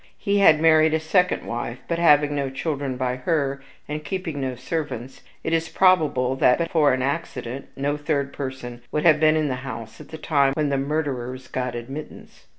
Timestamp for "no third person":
7.75-8.81